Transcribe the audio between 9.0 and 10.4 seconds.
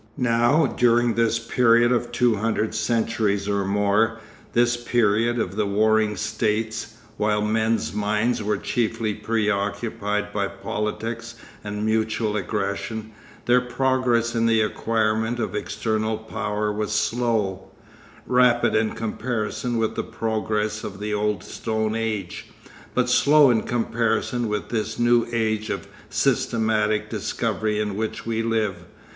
preoccupied